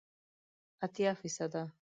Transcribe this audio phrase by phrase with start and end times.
[0.85, 1.63] اتیا فیصده